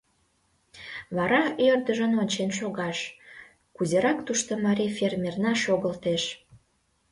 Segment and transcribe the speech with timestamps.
[1.15, 2.97] Вара ӧрдыжын ончен шогаш:
[3.75, 6.23] кузерак тушто марий фермерна шогылтеш?